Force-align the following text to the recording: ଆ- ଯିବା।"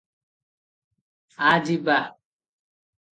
ଆ- 1.49 1.59
ଯିବା।" 1.67 1.99